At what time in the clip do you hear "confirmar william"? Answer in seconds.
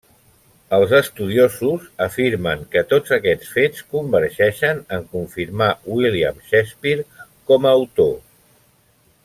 5.13-6.41